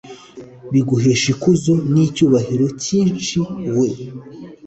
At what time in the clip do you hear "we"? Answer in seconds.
3.79-3.87